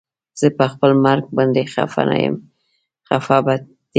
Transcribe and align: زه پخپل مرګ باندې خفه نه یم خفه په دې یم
زه 0.39 0.47
پخپل 0.59 0.91
مرګ 1.05 1.23
باندې 1.37 1.61
خفه 1.73 2.03
نه 2.09 2.17
یم 2.23 2.35
خفه 3.07 3.37
په 3.45 3.53
دې 3.57 3.63
یم 3.67 3.75